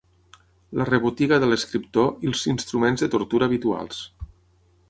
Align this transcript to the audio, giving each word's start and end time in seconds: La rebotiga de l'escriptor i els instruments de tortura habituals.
La 0.81 0.87
rebotiga 0.89 1.39
de 1.43 1.51
l'escriptor 1.51 2.09
i 2.25 2.31
els 2.33 2.41
instruments 2.55 3.05
de 3.07 3.11
tortura 3.17 3.51
habituals. 3.51 4.05